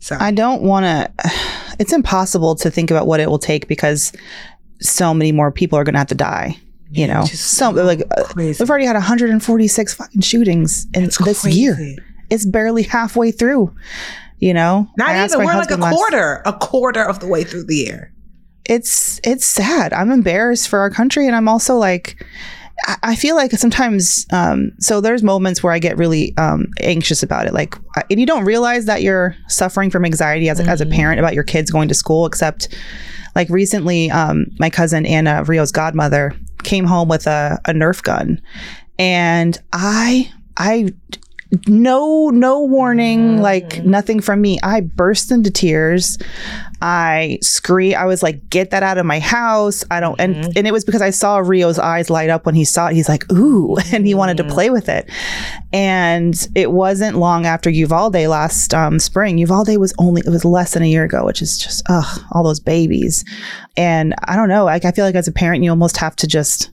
[0.00, 1.10] So I don't want to.
[1.78, 4.10] It's impossible to think about what it will take because
[4.80, 6.56] so many more people are going to have to die.
[6.90, 8.62] You know, so like uh, crazy.
[8.62, 11.60] we've already had 146 fucking shootings in It's this crazy.
[11.60, 11.96] year.
[12.30, 13.74] It's barely halfway through.
[14.38, 15.44] You know, Not even.
[15.44, 18.10] We're like a last- quarter, a quarter of the way through the year.
[18.68, 19.92] It's it's sad.
[19.92, 22.24] I'm embarrassed for our country, and I'm also like,
[22.86, 24.26] I, I feel like sometimes.
[24.32, 27.74] Um, so there's moments where I get really um, anxious about it, like,
[28.10, 31.34] and you don't realize that you're suffering from anxiety as a, as a parent about
[31.34, 32.26] your kids going to school.
[32.26, 32.74] Except,
[33.34, 38.40] like recently, um, my cousin Anna, Rio's godmother, came home with a, a Nerf gun,
[38.98, 40.92] and I I
[41.68, 43.42] no no warning mm-hmm.
[43.42, 44.58] like nothing from me.
[44.62, 46.18] I burst into tears.
[46.82, 49.84] I scream i was like get that out of my house.
[49.90, 50.50] I don't and mm-hmm.
[50.56, 52.94] and it was because i saw rio's eyes light up when he saw it.
[52.94, 54.52] He's like ooh and he wanted to mm-hmm.
[54.52, 55.08] play with it.
[55.72, 59.38] And it wasn't long after uvalde last um, spring.
[59.38, 62.42] Uvalde was only it was less than a year ago which is just ugh all
[62.42, 63.24] those babies.
[63.76, 66.26] And i don't know like i feel like as a parent you almost have to
[66.26, 66.70] just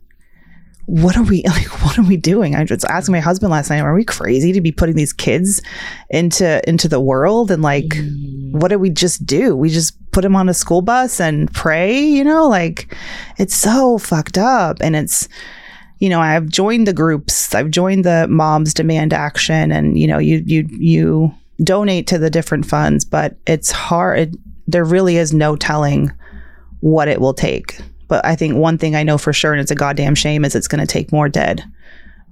[0.85, 2.55] what are we like what are we doing?
[2.55, 5.61] I was asking my husband last night are we crazy to be putting these kids
[6.09, 7.51] into into the world?
[7.51, 8.51] And like mm.
[8.51, 9.55] what do we just do?
[9.55, 12.47] We just put them on a school bus and pray you know?
[12.47, 12.95] Like
[13.37, 14.77] it's so fucked up.
[14.81, 15.27] And it's
[15.99, 17.55] you know i've joined the groups.
[17.55, 19.71] I've joined the moms demand action.
[19.71, 24.35] And you know you you you donate to the different funds but it's hard.
[24.67, 26.11] There really is no telling
[26.79, 27.79] what it will take.
[28.07, 30.55] But I think one thing I know for sure, and it's a goddamn shame, is
[30.55, 31.63] it's going to take more dead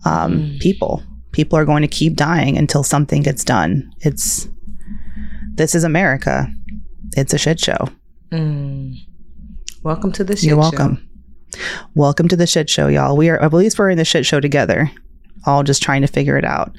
[0.05, 1.03] um, people.
[1.31, 3.89] People are going to keep dying until something gets done.
[4.01, 4.47] It's
[5.55, 6.47] this is America.
[7.15, 7.87] It's a shit show.
[9.83, 10.59] Welcome to the shit You're show.
[10.59, 11.09] welcome.
[11.95, 13.17] Welcome to the shit show, y'all.
[13.17, 14.91] We are at least we're in the shit show together,
[15.45, 16.75] all just trying to figure it out.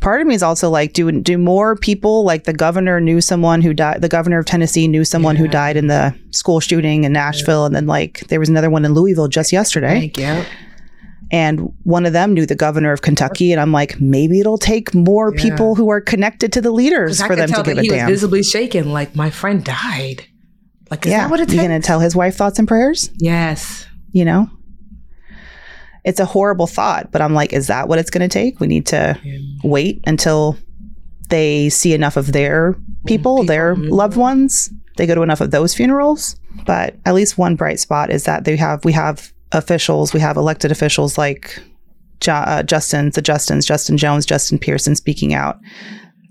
[0.00, 3.60] Part of me is also like, do do more people like the governor knew someone
[3.60, 4.00] who died?
[4.00, 7.74] The governor of Tennessee knew someone who died in the school shooting in Nashville, and
[7.76, 10.10] then like there was another one in Louisville just yesterday.
[10.10, 10.44] Thank you.
[11.32, 14.94] and one of them knew the governor of Kentucky, and I'm like, maybe it'll take
[14.94, 15.42] more Yeah.
[15.42, 18.06] people who are connected to the leaders for them to give that a he damn.
[18.10, 18.92] was visibly shaken.
[18.92, 20.24] Like my friend died.
[20.90, 23.10] Like is yeah, that what it you gonna tell his wife thoughts and prayers?
[23.18, 23.86] yes.
[24.12, 24.50] You know,
[26.04, 28.60] it's a horrible thought, but I'm like, is that what it's gonna take?
[28.60, 29.18] We need to
[29.62, 30.56] wait until
[31.28, 34.70] they see enough of their people, their loved ones.
[34.96, 36.36] They go to enough of those funerals.
[36.66, 40.36] But at least one bright spot is that they have we have officials, we have
[40.36, 41.62] elected officials like
[42.20, 45.58] Ju- uh, Justin, the Justins, Justin Jones, Justin Pearson speaking out,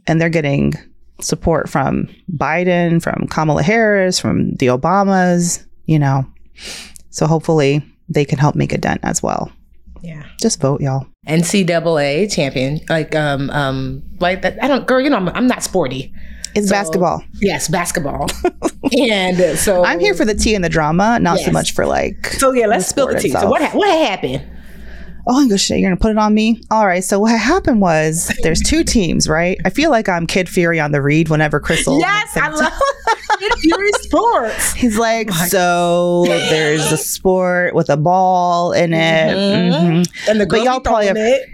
[0.07, 0.73] and they're getting
[1.21, 5.65] support from Biden, from Kamala Harris, from the Obamas.
[5.85, 6.25] You know,
[7.09, 9.51] so hopefully they can help make a dent as well.
[10.01, 10.23] Yeah.
[10.41, 11.07] Just vote, y'all.
[11.27, 14.61] NCAA champion, like um um like that.
[14.63, 14.99] I don't, girl.
[15.01, 16.13] You know, I'm, I'm not sporty.
[16.55, 17.23] It's So- basketball.
[17.41, 18.27] Yes, basketball.
[18.97, 22.27] and so I'm here for the tea and the drama, not so much for like.
[22.27, 23.29] So yeah, let's spill the tea.
[23.29, 24.45] So what ha- what happened?
[25.31, 25.79] Oh, good shit.
[25.79, 26.59] You're gonna put it on me.
[26.71, 27.03] All right.
[27.03, 29.59] So what happened was there's two teams, right?
[29.63, 31.99] I feel like I'm Kid Fury on the read whenever Crissle.
[31.99, 32.73] yes, makes I love
[33.39, 34.73] Kid Fury Sports.
[34.73, 39.35] He's like, my- so there's a sport with a ball in it.
[39.35, 39.71] Mhm.
[40.03, 40.29] Mhm.
[40.29, 41.49] And the But y'all be probably throwing it.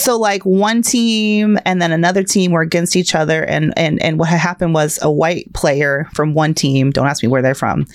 [0.00, 4.18] So like one team and then another team were against each other, and and and
[4.18, 7.54] what had happened was a white player from one team, don't ask me where they're
[7.54, 7.86] from,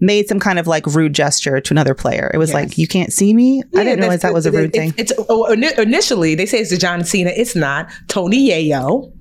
[0.00, 2.30] made some kind of like rude gesture to another player.
[2.34, 2.54] It was Yes.
[2.54, 3.62] like, you can't see me.
[3.76, 4.94] I didn't realize that was a rude it- thing.
[4.96, 5.52] It's, oh, oh
[5.82, 7.30] initially they say it's the John Cena.
[7.36, 7.88] It's not.
[8.08, 9.12] Tony Yayo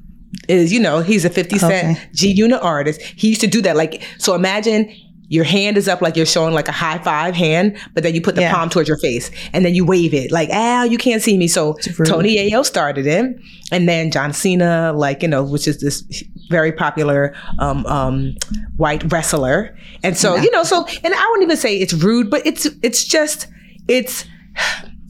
[0.47, 2.09] is you know he's a Fifty Cent Okay.
[2.13, 3.01] G Unit artist.
[3.01, 3.75] He used to do that.
[3.75, 4.91] Like so, imagine.
[5.32, 8.21] Your hand is up like you're showing like a high five hand, but then you
[8.21, 8.53] put the Yeah.
[8.53, 11.47] palm towards your face and then you wave it like, "Ow, you can't see me."
[11.47, 11.73] So.
[12.05, 13.25] Tony Yayo started it,
[13.71, 16.03] and then John Cena, like you know, which is this
[16.49, 18.36] very popular um, um,
[18.77, 19.73] white wrestler,
[20.03, 20.41] and so Yeah.
[20.43, 23.47] you know, so and I wouldn't even say it's rude, but it's it's just
[23.88, 24.25] it's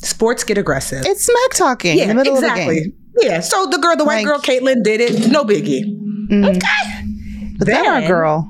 [0.04, 1.04] sports get aggressive.
[1.06, 2.94] it's smack talking in the middle of the game.
[3.22, 3.40] Yeah.
[3.40, 5.32] So the girl, the white Like- girl, Caitlin, did it.
[5.32, 5.84] No biggie.
[6.32, 6.60] Okay.
[7.58, 8.48] But then our Then- girl,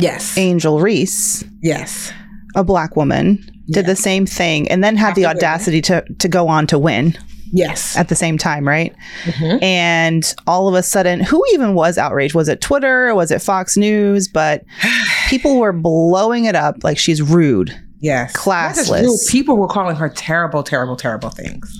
[0.00, 0.36] Yes.
[0.38, 2.12] Angel Reese, Yes.
[2.54, 5.36] a black woman, did the same thing and then had the After winning.
[5.44, 7.16] audacity to to go on to win
[7.52, 7.96] Yes.
[7.96, 8.94] at the same time, right?
[9.24, 9.62] Mhm.
[9.62, 12.34] And all of a sudden, who even was outraged?
[12.34, 13.14] Was it Twitter?
[13.14, 14.28] Was it Fox News?
[14.28, 14.62] But
[15.28, 17.74] people were blowing it up like she's rude.
[18.00, 18.32] Yes.
[18.32, 19.28] Classless.
[19.30, 21.70] People were calling her terrible, terrible, terrible things.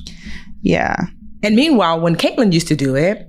[0.62, 0.94] Yeah.
[1.42, 3.26] And meanwhile, when Caitlin used to do it,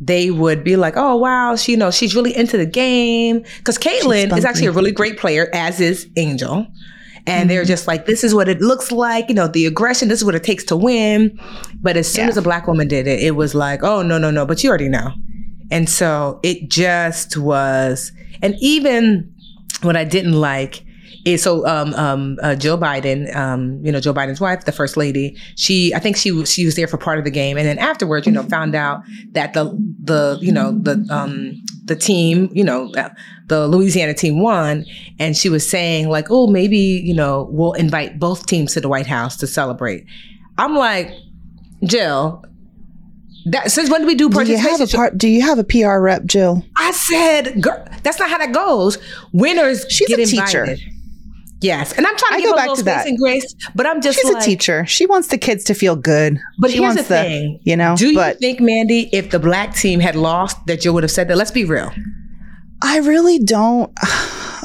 [0.00, 3.78] they would be like, "Oh wow, she you know she's really into the game." Because
[3.78, 6.66] Caitlin is actually a really great player, as is Angel.
[7.24, 7.48] And Mm-hmm.
[7.50, 10.08] they're just like, "This is what it looks like." You know, the aggression.
[10.08, 11.38] This is what it takes to win.
[11.80, 12.30] But as soon Yeah.
[12.30, 14.68] as a black woman did it, it was like, "Oh no, no, no!" But you
[14.70, 15.12] already know.
[15.70, 18.10] And so it just was.
[18.42, 19.32] And even
[19.82, 20.84] what I didn't like
[21.24, 24.96] is so um um uh, Jill Biden, um you know Joe Biden's wife, the first
[24.96, 25.36] lady.
[25.56, 27.78] She I think she was she was there for part of the game, and then
[27.78, 29.02] afterwards, you know, found out
[29.32, 29.64] that the
[30.02, 33.10] the you know the um the team, you know, uh,
[33.46, 34.84] the Louisiana team won,
[35.18, 38.88] and she was saying like, oh maybe you know we'll invite both teams to the
[38.88, 40.04] White House to celebrate.
[40.58, 41.10] I'm like,
[41.84, 42.44] Jill.
[43.46, 44.78] That, since when do we do Do you participation?
[44.78, 45.18] have a part?
[45.18, 46.64] Do you have a PR rep, Jill?
[46.76, 48.98] I said, girl, that's not how that goes.
[49.32, 50.76] Winners She's get a teacher.
[51.62, 53.06] Yes, and I'm trying to I give go back little to space that.
[53.08, 54.84] and grace, but I'm just She's like, a teacher.
[54.86, 56.38] She wants the kids to feel good.
[56.58, 57.94] But she here's wants the thing, you know.
[57.96, 61.28] Do you think, Mandi, if the black team had lost, that you would have said
[61.28, 61.36] that?
[61.36, 61.92] Let's be real.
[62.82, 63.92] I really don't.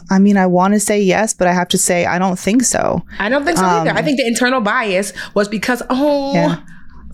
[0.10, 2.64] I mean, I want to say yes, but I have to say I don't think
[2.64, 3.02] so.
[3.20, 3.90] I don't think so either.
[3.92, 6.60] Um, I think the internal bias was because, oh, Yeah.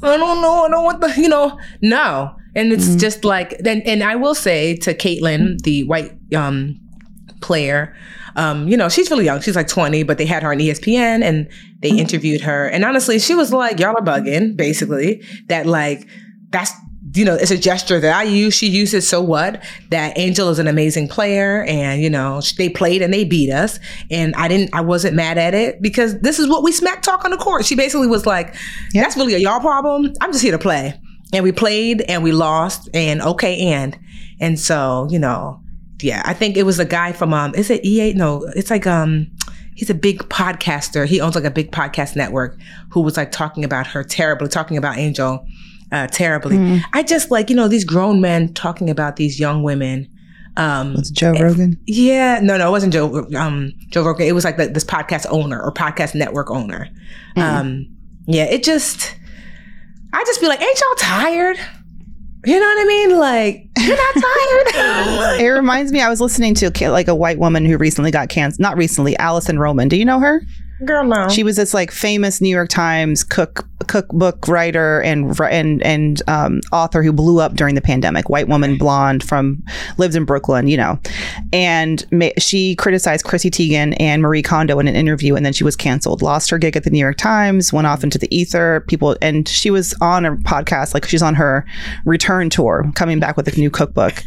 [0.03, 2.35] I don't know, I don't want the, you know, no.
[2.55, 2.97] And it's Mm-hmm.
[2.99, 6.79] just like, then, and I will say to Caitlin, the white um,
[7.41, 7.95] player,
[8.35, 9.41] um, you know, she's really young.
[9.41, 11.49] She's like 20, but they had her on ESPN and
[11.81, 11.99] they Mm-hmm.
[11.99, 12.67] interviewed her.
[12.67, 15.21] And honestly, she was like, y'all are bugging, basically.
[15.47, 16.07] That like,
[16.49, 16.71] that's,
[17.15, 18.55] you know, it's a gesture that I use.
[18.55, 19.61] She uses, so what?
[19.91, 23.79] That Angel is an amazing player and, you know, they played and they beat us.
[24.09, 27.23] And I didn't, I wasn't mad at it because this is what we smack talk
[27.25, 27.65] on the court.
[27.65, 28.55] She basically was like,
[28.93, 29.03] Yeah.
[29.03, 30.11] that's really a y'all problem.
[30.21, 30.99] I'm just here to play.
[31.33, 33.97] And we played and we lost and okay, and.
[34.39, 35.59] And so, you know,
[36.03, 38.13] yeah, I think it was a guy from um is it EA?
[38.13, 39.27] No, it's like um
[39.75, 41.05] he's a big podcaster.
[41.07, 42.57] He owns like a big podcast network
[42.91, 45.45] who was like talking about her terribly, talking about Angel
[45.91, 46.57] uh terribly.
[46.93, 50.07] I just like, you know, these grown men talking about these young women.
[50.57, 51.79] Um It's Joe Rogan.
[51.87, 54.27] yeah, no, no, it wasn't Joe um Joe Rogan.
[54.27, 56.89] It was like the, this podcast owner or podcast network owner.
[57.35, 57.87] Um
[58.27, 59.15] yeah, it just
[60.13, 61.57] I just be like, ain't y'all tired?
[62.45, 63.17] You know what I mean?
[63.17, 65.39] Like, you're not tired.
[65.39, 66.01] It reminds me.
[66.01, 68.61] I was listening to ca- like a white woman who recently got cancer.
[68.61, 69.17] Not recently.
[69.17, 69.87] Allison Roman.
[69.87, 70.41] Do you know her?
[70.85, 71.29] Girl, no.
[71.29, 76.61] She was this like famous New York Times cook cookbook writer and and and um,
[76.71, 78.29] author who blew up during the pandemic.
[78.29, 79.63] White woman, blonde, from
[79.97, 80.99] lives in Brooklyn, you know.
[81.51, 85.63] And ma- she criticized Chrissy Teigen and Marie Kondo in an interview, and then she
[85.63, 86.21] was canceled.
[86.21, 88.83] Lost her gig at the New York Times, went off into the ether.
[88.87, 91.65] People and she was on a podcast, like she's on her
[92.05, 94.23] return tour, coming back with a new cookbook.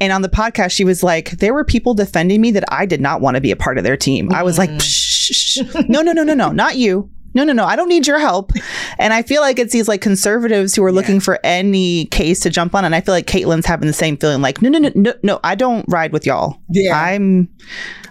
[0.00, 3.00] And on the podcast, she was like, "There were people defending me that I did
[3.00, 4.70] not want to be a part of their team." I was like.
[4.70, 7.10] Psh, no, no, no, no, no, not you.
[7.34, 8.52] no, no, no, I don't need your help.
[8.98, 12.50] And I feel like it's these like conservatives who are looking for any case to
[12.50, 12.84] jump on.
[12.84, 15.40] And I feel like Caitlin's having the same feeling like, no, no, no, no, no,
[15.42, 16.58] I don't ride with y'all.
[16.70, 16.96] Yeah.
[16.96, 17.48] I'm,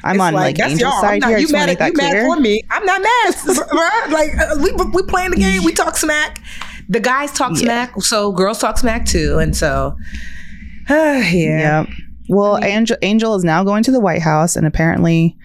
[0.04, 0.68] I'm It's on like, y'all.
[0.68, 1.38] I'm side not- here.
[1.40, 2.26] You mad, at, that you mad clear.
[2.26, 2.62] for me?
[2.70, 3.34] I'm not mad.
[3.36, 4.12] bruh.
[4.12, 5.64] like uh, we we playing the game.
[5.64, 6.42] We talk smack.
[6.90, 9.38] The guys talk smack, so girls talk smack too.
[9.40, 9.96] And so,
[10.90, 11.22] yeah.
[11.32, 11.86] Yeah.
[12.28, 15.38] Well, Angel, Angel is now going to the White House, and apparently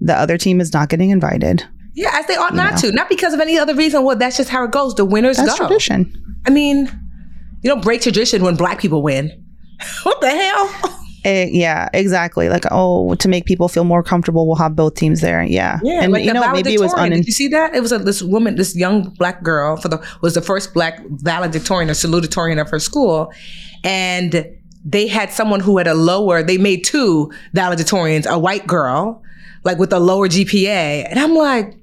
[0.00, 1.64] the other team is not getting invited.
[1.94, 2.92] Yeah, as they ought not to.
[2.92, 4.04] Not because of any other reason.
[4.04, 4.94] Well, that's just how it goes.
[4.94, 5.66] The winners That's go.
[5.66, 6.40] tradition.
[6.46, 6.86] I mean,
[7.62, 9.44] you don't break tradition when black people win.
[10.04, 10.98] what the hell?
[11.24, 12.48] Eh, yeah, exactly.
[12.48, 15.42] Like, oh, to make people feel more comfortable, we'll have both teams there.
[15.42, 16.02] Yeah, yeah.
[16.02, 17.10] and like you know, maybe it was un.
[17.10, 17.74] Did you see that?
[17.74, 21.00] It was a, this woman, this young black girl, for the was the first black
[21.08, 23.32] valedictorian or salutatorian of her school,
[23.82, 24.46] and
[24.90, 26.42] they had someone who had a lower.
[26.42, 29.22] They made two valedictorians, a white girl,
[29.64, 31.74] like with a lower GPA, and I'm like.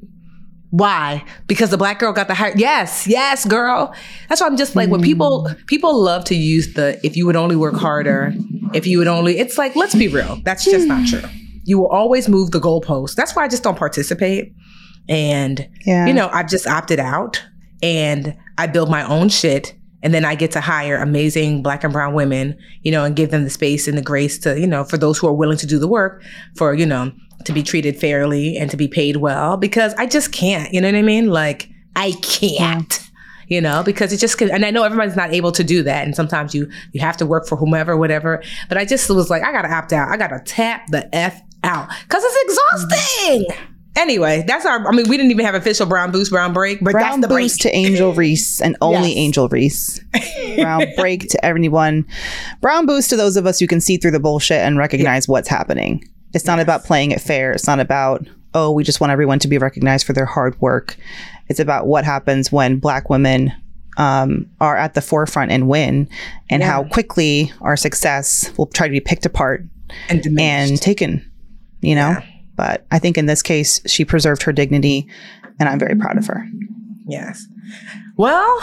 [0.71, 1.23] Why?
[1.47, 2.51] Because the black girl got the higher.
[2.57, 3.95] Yes, yes, girl.
[4.27, 5.05] That's why I'm just like when hmm.
[5.05, 8.33] people people love to use the if you would only work harder,
[8.73, 9.37] if you would only.
[9.37, 10.41] It's like let's be real.
[10.43, 11.19] That's just not hmm.
[11.19, 11.29] true.
[11.63, 13.15] You will always move the goalpost.
[13.15, 14.53] That's why I just don't participate.
[15.07, 16.07] And Yeah.
[16.07, 17.41] you know, I've just opted out
[17.81, 19.75] and I build my own shit.
[20.05, 23.31] And then I get to hire amazing black and brown women, you know, and give
[23.31, 25.65] them the space and the grace to, you know, for those who are willing to
[25.65, 26.23] do the work,
[26.55, 27.11] for, you know,
[27.43, 30.87] to be treated fairly and to be paid well because I just can't, you know
[30.87, 31.31] what I mean?
[31.31, 33.01] Like, I can't.
[33.47, 36.03] You know, because it just can, and I know everybody's not able to do that,
[36.03, 38.41] and sometimes you you have to work for whomever, whatever.
[38.69, 40.09] But I just was like, I gotta opt out.
[40.09, 43.43] I gotta tap the f out because it's mm-hmm.
[43.43, 43.74] exhausting.
[43.95, 44.85] Anyway, that's our.
[44.87, 47.27] I mean, we didn't even have official brown boost, brown break, but Brown that's the
[47.33, 47.45] break.
[47.45, 49.17] boost to Angel Reese and only Yes.
[49.17, 49.99] Angel Reese.
[50.57, 52.05] Brown break to everyone.
[52.61, 55.47] Brown boost to those of us who can see through the bullshit and recognize what's
[55.47, 56.03] happening.
[56.33, 57.53] It's not about playing it fair.
[57.53, 60.97] It's not about, oh, we just want everyone to be recognized for their hard work.
[61.47, 63.53] It's about what happens when black women
[63.97, 66.09] um, are at the forefront and win,
[66.49, 66.69] and Yeah.
[66.69, 69.63] how quickly our success will try to be picked apart
[70.09, 71.25] and and taken,
[71.79, 72.17] you know?
[72.55, 75.07] But I think in this case, she preserved her dignity,
[75.59, 76.45] and I'm very proud of her.
[77.07, 77.45] Yes.
[78.17, 78.59] Well,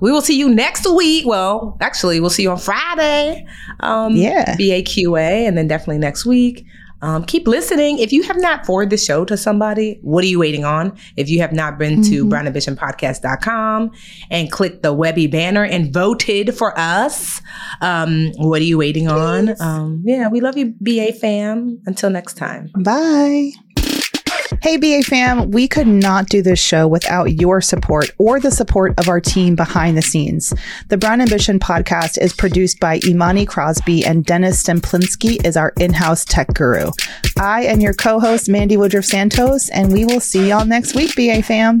[0.00, 1.26] we will see you next week.
[1.26, 3.46] Well, actually, we'll see you on Friday.
[3.80, 4.56] Um, Yeah.
[4.56, 6.66] BAQA, and then definitely next week.
[7.02, 7.98] Um, keep listening.
[7.98, 10.96] If you have not forwarded the show to somebody, what are you waiting on?
[11.16, 13.90] If you have not been to brownambitionpodcast.com
[14.30, 17.40] and clicked the Webby banner and voted for us,
[17.80, 19.60] um, what are you waiting on?
[19.60, 21.80] Um, yeah, we love you, BA fam.
[21.86, 22.70] Until next time.
[22.78, 23.52] Bye.
[24.62, 28.92] Hey, BA fam, we could not do this show without your support or the support
[28.98, 30.52] of our team behind the scenes.
[30.88, 36.26] The Brown Ambition podcast is produced by Imani Crosby and Dennis Stemplinsky is our in-house
[36.26, 36.90] tech guru.
[37.38, 41.42] I am your co-host, Mandi Woodruff Santos, and we will see y'all next week, BA
[41.42, 41.80] fam.